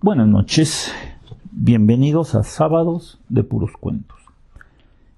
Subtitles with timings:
[0.00, 0.94] Buenas noches,
[1.50, 4.16] bienvenidos a Sábados de Puros Cuentos.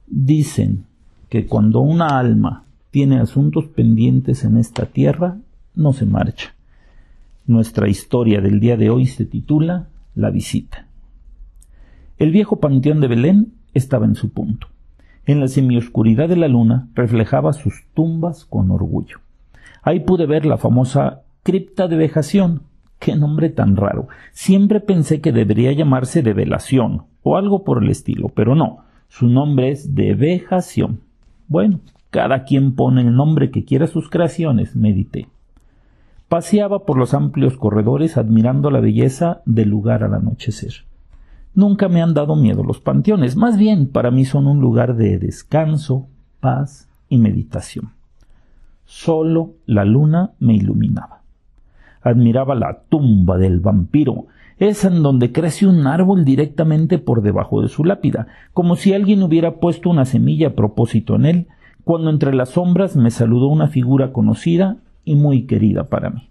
[0.06, 0.87] Dicen
[1.29, 5.37] que cuando una alma tiene asuntos pendientes en esta tierra,
[5.74, 6.54] no se marcha.
[7.46, 10.86] Nuestra historia del día de hoy se titula La visita.
[12.16, 14.68] El viejo panteón de Belén estaba en su punto.
[15.26, 19.18] En la semioscuridad de la luna reflejaba sus tumbas con orgullo.
[19.82, 22.62] Ahí pude ver la famosa cripta de vejación,
[23.01, 24.09] Qué nombre tan raro.
[24.32, 28.85] Siempre pensé que debería llamarse de velación o algo por el estilo, pero no.
[29.08, 31.00] Su nombre es de vejación.
[31.49, 31.81] Bueno,
[32.11, 35.28] cada quien pone el nombre que quiera a sus creaciones, medité.
[36.28, 40.84] Paseaba por los amplios corredores admirando la belleza del lugar al anochecer.
[41.55, 45.19] Nunca me han dado miedo los panteones, más bien para mí son un lugar de
[45.19, 46.06] descanso,
[46.39, 47.92] paz y meditación.
[48.84, 51.19] Solo la luna me iluminaba
[52.03, 54.27] admiraba la tumba del vampiro,
[54.58, 59.22] esa en donde crece un árbol directamente por debajo de su lápida, como si alguien
[59.22, 61.47] hubiera puesto una semilla a propósito en él,
[61.84, 66.28] cuando entre las sombras me saludó una figura conocida y muy querida para mí.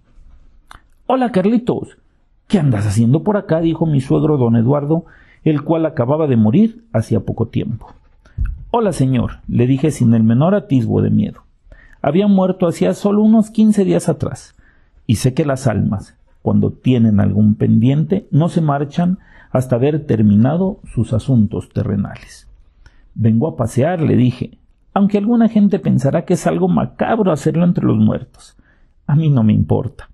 [1.06, 1.98] Hola, Carlitos.
[2.46, 3.60] ¿Qué andas haciendo por acá?
[3.60, 5.04] dijo mi suegro don Eduardo,
[5.42, 7.92] el cual acababa de morir hacía poco tiempo.
[8.70, 11.42] Hola, señor, le dije sin el menor atisbo de miedo.
[12.00, 14.54] Había muerto hacía solo unos quince días atrás
[15.10, 19.18] y sé que las almas, cuando tienen algún pendiente, no se marchan
[19.50, 22.46] hasta haber terminado sus asuntos terrenales.
[23.16, 24.58] Vengo a pasear, le dije,
[24.94, 28.56] aunque alguna gente pensará que es algo macabro hacerlo entre los muertos.
[29.08, 30.10] A mí no me importa.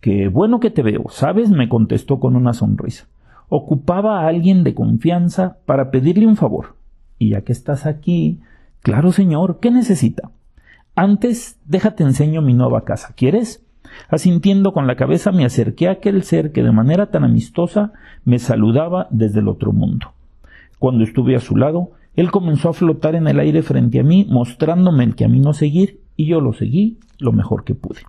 [0.00, 1.50] Qué bueno que te veo, ¿sabes?
[1.50, 3.06] me contestó con una sonrisa.
[3.48, 6.74] Ocupaba a alguien de confianza para pedirle un favor.
[7.18, 8.40] Y ya que estás aquí,
[8.80, 10.32] claro, señor, ¿qué necesita?
[10.96, 13.14] Antes, déjate enseño mi nueva casa.
[13.16, 13.64] ¿Quieres?
[14.08, 17.92] Asintiendo con la cabeza me acerqué a aquel ser que de manera tan amistosa
[18.24, 20.12] me saludaba desde el otro mundo.
[20.78, 24.26] Cuando estuve a su lado, él comenzó a flotar en el aire frente a mí,
[24.28, 28.00] mostrándome el camino a seguir, y yo lo seguí lo mejor que pude.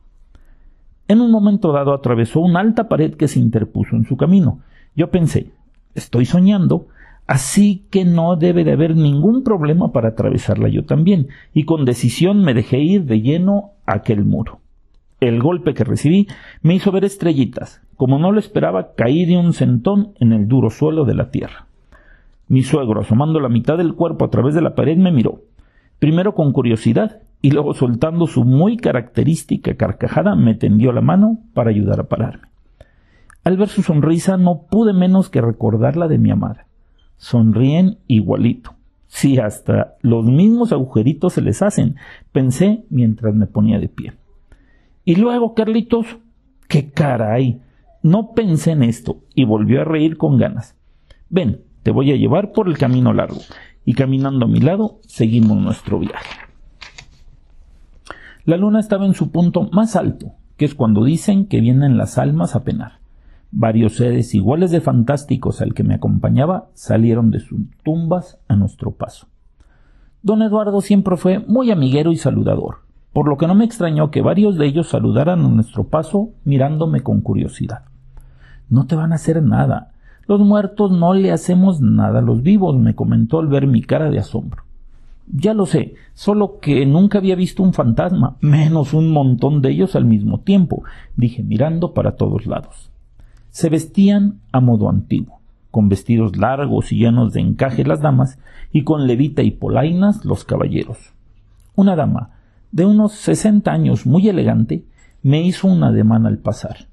[1.07, 4.59] En un momento dado atravesó una alta pared que se interpuso en su camino.
[4.95, 5.51] Yo pensé,
[5.95, 6.87] estoy soñando,
[7.25, 12.43] así que no debe de haber ningún problema para atravesarla yo también, y con decisión
[12.43, 14.59] me dejé ir de lleno a aquel muro.
[15.19, 16.27] El golpe que recibí
[16.61, 17.81] me hizo ver estrellitas.
[17.97, 21.65] Como no lo esperaba, caí de un centón en el duro suelo de la tierra.
[22.47, 25.41] Mi suegro, asomando la mitad del cuerpo a través de la pared, me miró.
[25.99, 31.69] Primero con curiosidad y luego soltando su muy característica carcajada, me tendió la mano para
[31.69, 32.47] ayudar a pararme.
[33.43, 36.67] Al ver su sonrisa no pude menos que recordarla de mi amada.
[37.17, 38.75] Sonríen igualito.
[39.07, 41.95] Sí, hasta los mismos agujeritos se les hacen,
[42.31, 44.13] pensé mientras me ponía de pie.
[45.05, 46.05] Y luego, Carlitos,
[46.67, 47.61] qué caray.
[48.01, 50.75] No pensé en esto y volvió a reír con ganas.
[51.29, 53.39] Ven, te voy a llevar por el camino largo.
[53.85, 56.37] Y caminando a mi lado, seguimos nuestro viaje.
[58.45, 62.17] La luna estaba en su punto más alto, que es cuando dicen que vienen las
[62.17, 62.99] almas a penar.
[63.51, 68.91] Varios seres iguales de fantásticos al que me acompañaba salieron de sus tumbas a nuestro
[68.91, 69.27] paso.
[70.21, 74.21] Don Eduardo siempre fue muy amiguero y saludador por lo que no me extrañó que
[74.21, 77.83] varios de ellos saludaran a nuestro paso mirándome con curiosidad.
[78.69, 79.91] No te van a hacer nada.
[80.27, 84.11] Los muertos no le hacemos nada a los vivos, me comentó al ver mi cara
[84.11, 84.63] de asombro.
[85.31, 89.95] Ya lo sé, solo que nunca había visto un fantasma, menos un montón de ellos
[89.95, 90.83] al mismo tiempo,
[91.15, 92.89] dije mirando para todos lados.
[93.51, 95.39] Se vestían a modo antiguo,
[95.71, 98.39] con vestidos largos y llenos de encaje las damas,
[98.71, 101.13] y con levita y polainas los caballeros.
[101.75, 102.31] Una dama,
[102.71, 104.85] de unos sesenta años, muy elegante,
[105.21, 106.87] me hizo un ademán al pasar.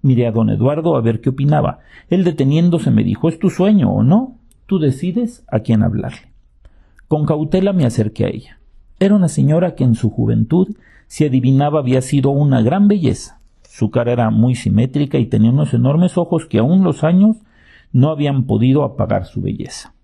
[0.00, 1.80] Miré a don Eduardo a ver qué opinaba.
[2.08, 4.36] Él deteniéndose me dijo ¿Es tu sueño o no?
[4.66, 6.32] Tú decides a quién hablarle.
[7.08, 8.58] Con cautela me acerqué a ella.
[8.98, 10.76] Era una señora que en su juventud
[11.06, 13.40] se adivinaba había sido una gran belleza.
[13.62, 17.36] Su cara era muy simétrica y tenía unos enormes ojos que aún los años
[17.92, 19.94] no habían podido apagar su belleza.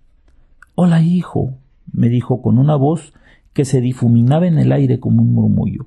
[0.75, 1.55] Hola, hijo,
[1.93, 3.13] me dijo con una voz
[3.59, 5.87] que se difuminaba en el aire como un murmullo.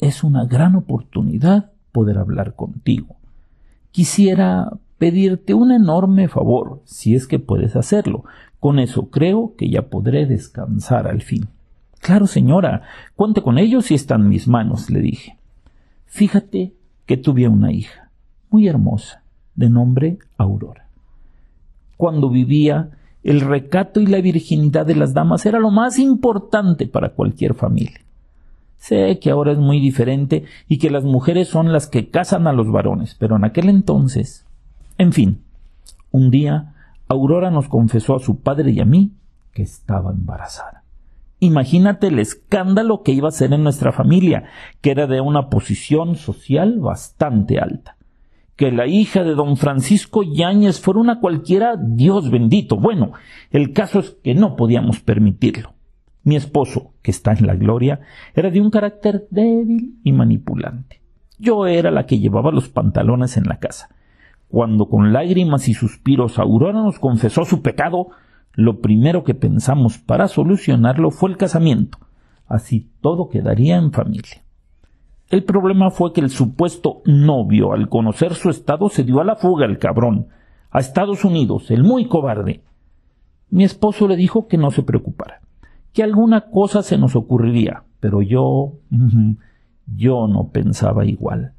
[0.00, 3.14] Es una gran oportunidad poder hablar contigo.
[3.92, 8.24] Quisiera pedirte un enorme favor, si es que puedes hacerlo.
[8.58, 11.46] Con eso creo que ya podré descansar al fin.
[12.00, 12.82] Claro, señora,
[13.14, 15.38] cuente con ellos si están mis manos, le dije.
[16.06, 16.74] Fíjate
[17.06, 18.10] que tuve una hija,
[18.50, 19.22] muy hermosa,
[19.54, 20.88] de nombre Aurora.
[21.96, 22.90] Cuando vivía
[23.22, 28.00] el recato y la virginidad de las damas era lo más importante para cualquier familia.
[28.78, 32.52] Sé que ahora es muy diferente y que las mujeres son las que casan a
[32.52, 34.46] los varones, pero en aquel entonces
[34.96, 35.42] En fin,
[36.10, 36.74] un día
[37.08, 39.12] Aurora nos confesó a su padre y a mí
[39.52, 40.84] que estaba embarazada.
[41.40, 44.44] Imagínate el escándalo que iba a ser en nuestra familia,
[44.80, 47.96] que era de una posición social bastante alta.
[48.60, 52.76] Que la hija de don Francisco Yáñez fuera una cualquiera, Dios bendito.
[52.76, 53.12] Bueno,
[53.50, 55.72] el caso es que no podíamos permitirlo.
[56.24, 58.00] Mi esposo, que está en la gloria,
[58.34, 61.00] era de un carácter débil y manipulante.
[61.38, 63.88] Yo era la que llevaba los pantalones en la casa.
[64.48, 68.08] Cuando con lágrimas y suspiros Aurora nos confesó su pecado,
[68.52, 71.96] lo primero que pensamos para solucionarlo fue el casamiento.
[72.46, 74.42] Así todo quedaría en familia.
[75.30, 79.36] El problema fue que el supuesto novio, al conocer su estado, se dio a la
[79.36, 80.26] fuga el cabrón,
[80.72, 82.62] a Estados Unidos, el muy cobarde.
[83.48, 85.40] Mi esposo le dijo que no se preocupara,
[85.92, 88.72] que alguna cosa se nos ocurriría, pero yo
[89.86, 91.52] yo no pensaba igual.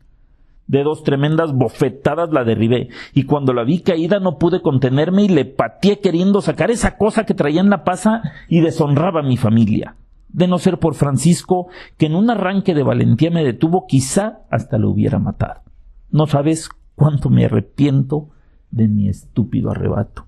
[0.68, 5.30] De dos tremendas bofetadas la derribé, y cuando la vi caída no pude contenerme y
[5.30, 9.38] le pateé queriendo sacar esa cosa que traía en la pasa y deshonraba a mi
[9.38, 9.96] familia.
[10.34, 11.68] De no ser por Francisco,
[11.98, 15.62] que en un arranque de valentía me detuvo, quizá hasta lo hubiera matado.
[16.10, 18.30] No sabes cuánto me arrepiento
[18.72, 20.26] de mi estúpido arrebato.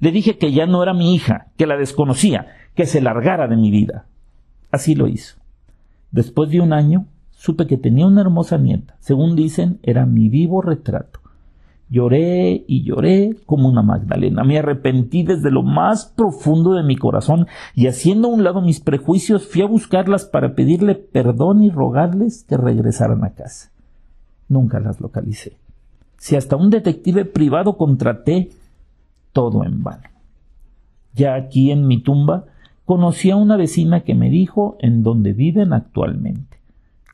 [0.00, 3.56] Le dije que ya no era mi hija, que la desconocía, que se largara de
[3.56, 4.06] mi vida.
[4.70, 5.36] Así lo hizo.
[6.10, 8.96] Después de un año, supe que tenía una hermosa nieta.
[9.00, 11.17] Según dicen, era mi vivo retrato.
[11.90, 14.44] Lloré y lloré como una Magdalena.
[14.44, 18.80] Me arrepentí desde lo más profundo de mi corazón y haciendo a un lado mis
[18.80, 23.70] prejuicios fui a buscarlas para pedirle perdón y rogarles que regresaran a casa.
[24.48, 25.56] Nunca las localicé.
[26.18, 28.50] Si hasta un detective privado contraté,
[29.32, 30.08] todo en vano.
[31.14, 32.46] Ya aquí en mi tumba
[32.84, 36.58] conocí a una vecina que me dijo en dónde viven actualmente.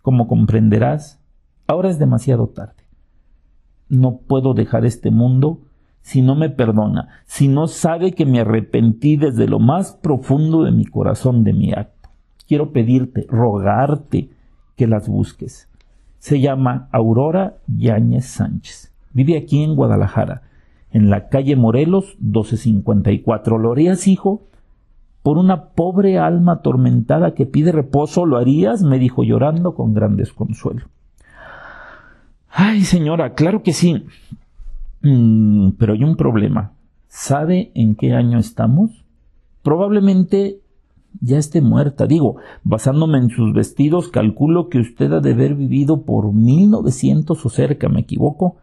[0.02, 1.20] Como comprenderás,
[1.66, 2.83] ahora es demasiado tarde.
[3.88, 5.60] No puedo dejar este mundo
[6.00, 10.72] si no me perdona, si no sabe que me arrepentí desde lo más profundo de
[10.72, 12.10] mi corazón de mi acto.
[12.46, 14.30] Quiero pedirte, rogarte
[14.76, 15.70] que las busques.
[16.18, 18.92] Se llama Aurora Yáñez Sánchez.
[19.12, 20.42] Vive aquí en Guadalajara,
[20.90, 23.58] en la calle Morelos 1254.
[23.58, 24.42] ¿Lo harías, hijo?
[25.24, 28.82] por una pobre alma atormentada que pide reposo, ¿lo harías?
[28.82, 30.84] me dijo llorando con gran desconsuelo.
[32.56, 34.04] Ay, señora, claro que sí.
[35.02, 36.72] Mm, pero hay un problema.
[37.08, 39.04] ¿Sabe en qué año estamos?
[39.64, 40.60] Probablemente
[41.20, 42.06] ya esté muerta.
[42.06, 47.44] Digo, basándome en sus vestidos, calculo que usted ha de haber vivido por mil novecientos
[47.44, 48.56] o cerca, ¿me equivoco?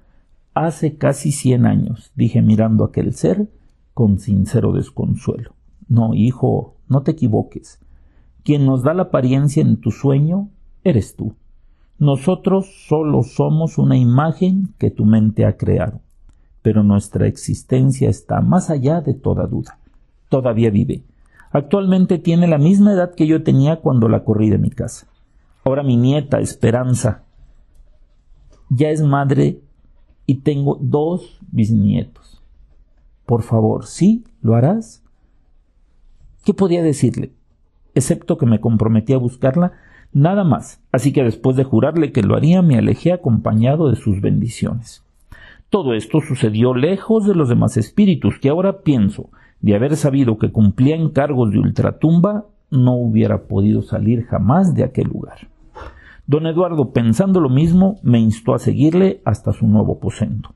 [0.53, 3.49] Hace casi cien años, dije mirando a aquel ser
[3.93, 5.51] con sincero desconsuelo.
[5.89, 7.79] No, hijo, no te equivoques.
[8.45, 10.47] Quien nos da la apariencia en tu sueño
[10.85, 11.35] eres tú.
[12.01, 16.01] Nosotros solo somos una imagen que tu mente ha creado,
[16.63, 19.77] pero nuestra existencia está más allá de toda duda.
[20.27, 21.03] Todavía vive.
[21.51, 25.05] Actualmente tiene la misma edad que yo tenía cuando la corrí de mi casa.
[25.63, 27.21] Ahora mi nieta, Esperanza,
[28.69, 29.61] ya es madre
[30.25, 32.41] y tengo dos bisnietos.
[33.27, 34.23] Por favor, ¿sí?
[34.41, 35.03] ¿Lo harás?
[36.45, 37.31] ¿Qué podía decirle?
[37.93, 39.73] Excepto que me comprometí a buscarla,
[40.13, 44.21] nada más, así que después de jurarle que lo haría, me alejé acompañado de sus
[44.21, 45.03] bendiciones.
[45.69, 49.29] Todo esto sucedió lejos de los demás espíritus, que ahora pienso,
[49.61, 55.07] de haber sabido que cumplía encargos de ultratumba, no hubiera podido salir jamás de aquel
[55.07, 55.47] lugar.
[56.27, 60.53] Don Eduardo, pensando lo mismo, me instó a seguirle hasta su nuevo aposento.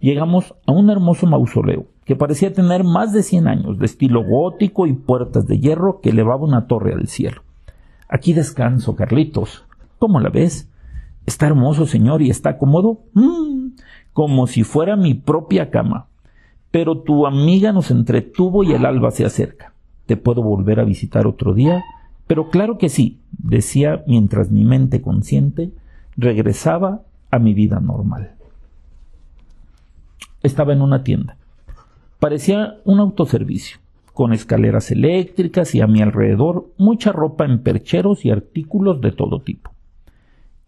[0.00, 4.86] Llegamos a un hermoso mausoleo, que parecía tener más de cien años, de estilo gótico
[4.86, 7.41] y puertas de hierro que elevaba una torre al cielo.
[8.12, 9.64] Aquí descanso, Carlitos.
[9.98, 10.68] ¿Cómo la ves?
[11.24, 13.00] Está hermoso, señor, y está cómodo.
[13.14, 13.68] Mm,
[14.12, 16.08] como si fuera mi propia cama.
[16.70, 19.72] Pero tu amiga nos entretuvo y el alba se acerca.
[20.04, 21.82] ¿Te puedo volver a visitar otro día?
[22.26, 25.72] Pero claro que sí, decía mientras mi mente consciente
[26.14, 27.00] regresaba
[27.30, 28.34] a mi vida normal.
[30.42, 31.38] Estaba en una tienda.
[32.18, 33.78] Parecía un autoservicio,
[34.12, 39.40] con escaleras eléctricas y a mi alrededor mucha ropa en percheros y artículos de todo
[39.40, 39.70] tipo.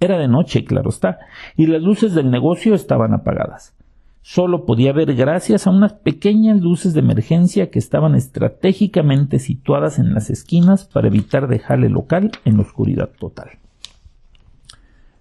[0.00, 1.18] Era de noche, claro está,
[1.56, 3.74] y las luces del negocio estaban apagadas.
[4.22, 10.14] Solo podía ver gracias a unas pequeñas luces de emergencia que estaban estratégicamente situadas en
[10.14, 13.50] las esquinas para evitar dejar el local en oscuridad total.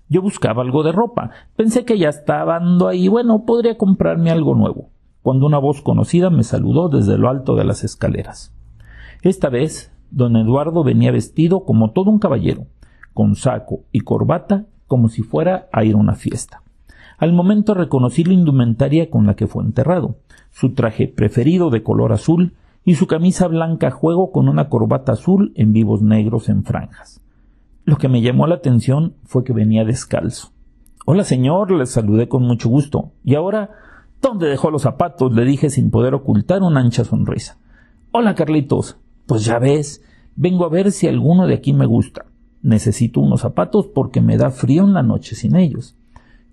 [0.07, 1.31] Yo buscaba algo de ropa.
[1.55, 3.07] Pensé que ya estaba ando ahí.
[3.07, 4.89] Bueno, podría comprarme algo nuevo
[5.23, 8.53] cuando una voz conocida me saludó desde lo alto de las escaleras.
[9.21, 12.67] Esta vez, don Eduardo venía vestido como todo un caballero,
[13.13, 16.61] con saco y corbata como si fuera a ir a una fiesta.
[17.17, 20.17] Al momento reconocí la indumentaria con la que fue enterrado,
[20.51, 22.53] su traje preferido de color azul
[22.83, 27.21] y su camisa blanca juego con una corbata azul en vivos negros en franjas.
[27.85, 30.49] Lo que me llamó la atención fue que venía descalzo.
[31.05, 33.11] Hola señor, le saludé con mucho gusto.
[33.23, 33.71] ¿Y ahora?
[34.23, 35.33] ¿Dónde dejó los zapatos?
[35.33, 37.57] le dije sin poder ocultar una ancha sonrisa.
[38.13, 38.95] Hola Carlitos.
[39.25, 40.01] Pues ya ves,
[40.37, 42.27] vengo a ver si alguno de aquí me gusta.
[42.61, 45.97] Necesito unos zapatos porque me da frío en la noche sin ellos.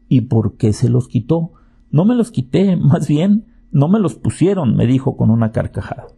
[0.08, 1.52] ¿Y por qué se los quitó?
[1.92, 6.08] No me los quité, más bien, no me los pusieron, me dijo con una carcajada.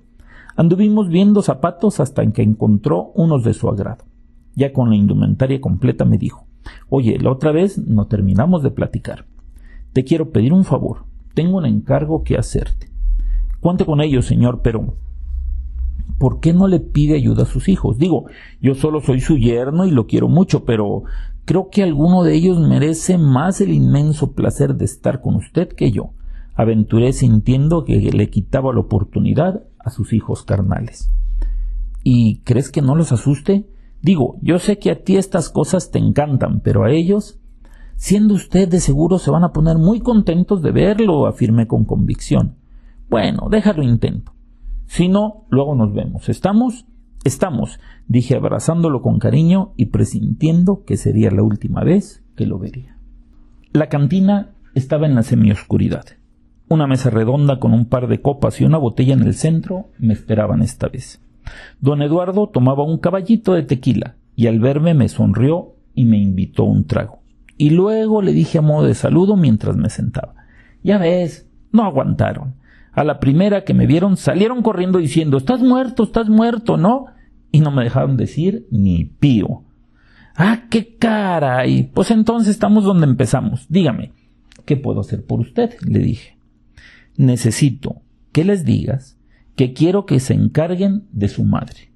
[0.57, 4.07] Anduvimos viendo zapatos hasta en que encontró unos de su agrado.
[4.55, 6.47] Ya con la indumentaria completa me dijo
[6.89, 9.27] Oye, la otra vez no terminamos de platicar.
[9.93, 11.12] Te quiero pedir un favor.
[11.35, 12.91] Tengo un encargo que hacerte.
[13.61, 14.97] Cuente con ello, señor, pero
[16.19, 17.99] ¿por qué no le pide ayuda a sus hijos?
[17.99, 18.27] Digo,
[18.61, 21.05] yo solo soy su yerno y lo quiero mucho, pero
[21.45, 25.91] creo que alguno de ellos merece más el inmenso placer de estar con usted que
[25.91, 26.11] yo.
[26.55, 31.11] Aventuré sintiendo que le quitaba la oportunidad a sus hijos carnales.
[32.03, 33.67] ¿Y crees que no los asuste?
[34.01, 37.39] Digo, yo sé que a ti estas cosas te encantan, pero a ellos,
[38.03, 42.57] siendo usted de seguro, se van a poner muy contentos de verlo, afirmé con convicción.
[43.09, 44.33] Bueno, déjalo intento.
[44.87, 46.29] Si no, luego nos vemos.
[46.29, 46.85] ¿Estamos?
[47.23, 47.79] Estamos,
[48.09, 52.99] dije abrazándolo con cariño y presintiendo que sería la última vez que lo vería.
[53.73, 56.05] La cantina estaba en la semioscuridad.
[56.69, 60.15] Una mesa redonda con un par de copas y una botella en el centro me
[60.15, 61.23] esperaban esta vez.
[61.81, 66.65] Don Eduardo tomaba un caballito de tequila y al verme me sonrió y me invitó
[66.65, 67.22] un trago.
[67.63, 70.35] Y luego le dije a modo de saludo mientras me sentaba.
[70.83, 72.57] Ya ves, no aguantaron.
[72.91, 77.07] A la primera que me vieron salieron corriendo diciendo Estás muerto, estás muerto, ¿no?
[77.53, 79.63] Y no me dejaron decir ni pío.
[80.35, 81.65] Ah, qué cara.
[81.69, 83.67] Y pues entonces estamos donde empezamos.
[83.69, 84.11] Dígame,
[84.65, 85.71] ¿qué puedo hacer por usted?
[85.83, 86.37] le dije.
[87.17, 88.03] Necesito
[88.33, 89.21] que les digas
[89.55, 91.92] que quiero que se encarguen de su madre,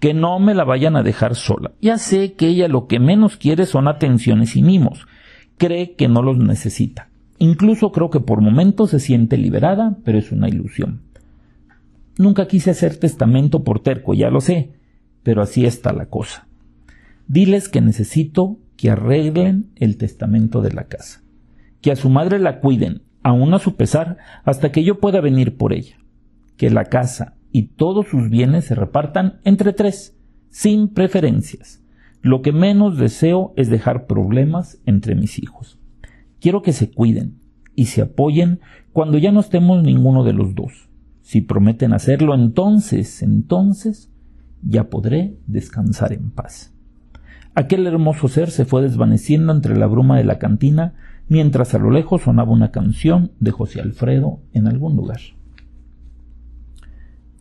[0.00, 1.72] que no me la vayan a dejar sola.
[1.80, 5.06] Ya sé que ella lo que menos quiere son atenciones y mimos,
[5.56, 7.08] cree que no los necesita.
[7.38, 11.02] Incluso creo que por momentos se siente liberada, pero es una ilusión.
[12.18, 14.72] Nunca quise hacer testamento por terco, ya lo sé,
[15.22, 16.46] pero así está la cosa.
[17.28, 21.22] Diles que necesito que arreglen el testamento de la casa,
[21.82, 25.56] que a su madre la cuiden, aun a su pesar, hasta que yo pueda venir
[25.56, 25.96] por ella
[26.56, 30.14] que la casa y todos sus bienes se repartan entre tres,
[30.50, 31.82] sin preferencias.
[32.20, 35.78] Lo que menos deseo es dejar problemas entre mis hijos.
[36.38, 37.38] Quiero que se cuiden
[37.74, 38.60] y se apoyen
[38.92, 40.90] cuando ya no estemos ninguno de los dos.
[41.22, 44.10] Si prometen hacerlo, entonces, entonces,
[44.62, 46.74] ya podré descansar en paz.
[47.54, 50.92] Aquel hermoso ser se fue desvaneciendo entre la bruma de la cantina
[51.26, 55.20] mientras a lo lejos sonaba una canción de José Alfredo en algún lugar.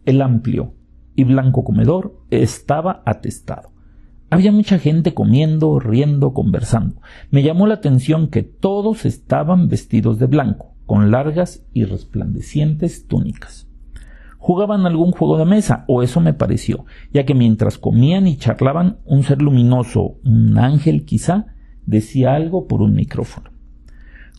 [0.05, 0.75] El amplio
[1.15, 3.71] y blanco comedor estaba atestado.
[4.29, 7.01] Había mucha gente comiendo, riendo, conversando.
[7.31, 13.67] Me llamó la atención que todos estaban vestidos de blanco, con largas y resplandecientes túnicas.
[14.37, 18.99] Jugaban algún juego de mesa, o eso me pareció, ya que mientras comían y charlaban,
[19.05, 21.47] un ser luminoso, un ángel quizá,
[21.87, 23.49] decía algo por un micrófono.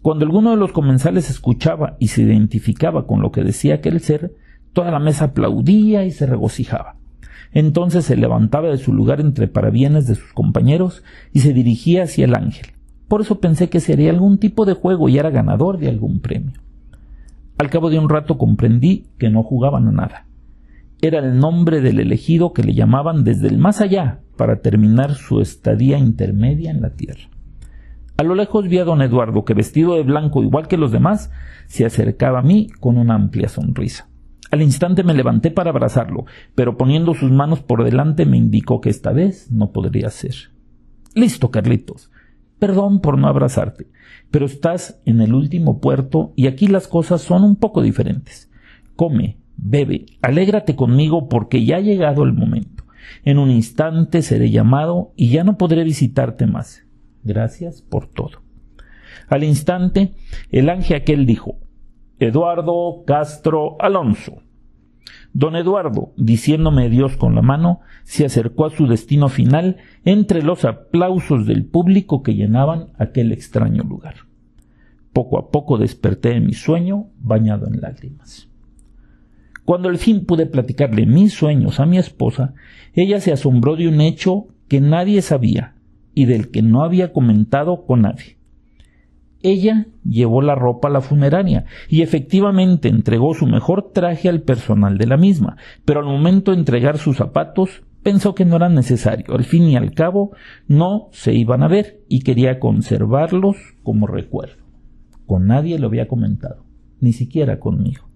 [0.01, 4.37] Cuando alguno de los comensales escuchaba y se identificaba con lo que decía aquel ser,
[4.77, 6.97] Toda la mesa aplaudía y se regocijaba.
[7.53, 11.03] Entonces se levantaba de su lugar entre parabienes de sus compañeros
[11.33, 12.67] y se dirigía hacia el ángel.
[13.09, 16.61] Por eso pensé que sería algún tipo de juego y era ganador de algún premio.
[17.57, 20.27] Al cabo de un rato comprendí que no jugaban a nada.
[21.01, 25.41] Era el nombre del elegido que le llamaban desde el más allá para terminar su
[25.41, 27.31] estadía intermedia en la tierra.
[28.19, 31.31] A lo lejos vi a don Eduardo, que vestido de blanco igual que los demás,
[31.67, 34.11] se acercaba a mí con una amplia sonrisa.
[34.51, 36.25] Al instante me levanté para abrazarlo,
[36.55, 40.35] pero poniendo sus manos por delante me indicó que esta vez no podría ser.
[41.15, 42.11] Listo, Carlitos.
[42.59, 43.87] Perdón por no abrazarte,
[44.31, 48.51] pero estás en el último puerto y aquí las cosas son un poco diferentes.
[48.95, 52.85] Come, bebe, alégrate conmigo porque ya ha llegado el momento.
[53.25, 56.85] En un instante seré llamado y ya no podré visitarte más.
[57.25, 58.43] Gracias por todo.
[59.29, 60.15] Al instante,
[60.51, 61.59] el ángel aquel dijo
[62.19, 64.43] Eduardo Castro Alonso.
[65.35, 70.65] Don Eduardo, diciéndome Dios con la mano, se acercó a su destino final entre los
[70.65, 74.15] aplausos del público que llenaban aquel extraño lugar.
[75.13, 78.49] Poco a poco desperté en mi sueño, bañado en lágrimas.
[79.67, 82.55] Cuando al fin pude platicarle mis sueños a mi esposa,
[82.95, 85.75] ella se asombró de un hecho que nadie sabía
[86.15, 88.36] y del que no había comentado con nadie.
[89.43, 94.99] Ella llevó la ropa a la funeraria y efectivamente entregó su mejor traje al personal
[94.99, 99.35] de la misma, pero al momento de entregar sus zapatos pensó que no era necesario.
[99.35, 100.31] Al fin y al cabo
[100.69, 104.65] no se iban a ver y quería conservarlos como recuerdo.
[105.27, 106.65] Con nadie lo había comentado,
[107.01, 108.07] ni siquiera conmigo.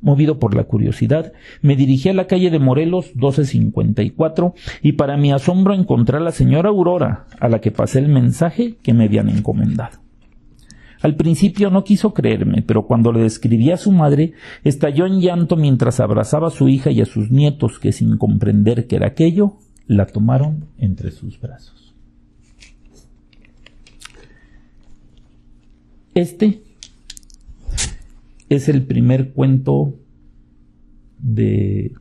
[0.00, 5.32] Movido por la curiosidad, me dirigí a la calle de Morelos 1254 y para mi
[5.32, 9.28] asombro encontré a la señora Aurora, a la que pasé el mensaje que me habían
[9.28, 10.05] encomendado.
[11.02, 14.32] Al principio no quiso creerme, pero cuando le describí a su madre,
[14.64, 18.86] estalló en llanto mientras abrazaba a su hija y a sus nietos, que sin comprender
[18.86, 19.54] qué era aquello,
[19.86, 21.94] la tomaron entre sus brazos.
[26.14, 26.62] Este
[28.48, 29.94] es el primer cuento
[31.18, 31.92] de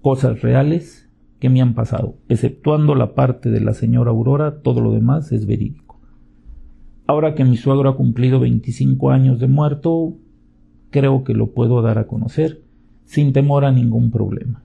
[0.00, 1.08] cosas reales
[1.40, 2.16] que me han pasado.
[2.28, 5.83] Exceptuando la parte de la señora Aurora, todo lo demás es verídico.
[7.06, 10.16] Ahora que mi suegro ha cumplido 25 años de muerto,
[10.90, 12.62] creo que lo puedo dar a conocer
[13.04, 14.62] sin temor a ningún problema.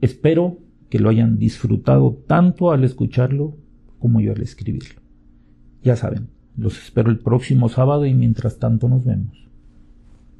[0.00, 0.58] Espero
[0.90, 3.56] que lo hayan disfrutado tanto al escucharlo
[3.98, 5.00] como yo al escribirlo.
[5.82, 9.48] Ya saben, los espero el próximo sábado y mientras tanto nos vemos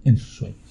[0.05, 0.62] en sus sueños.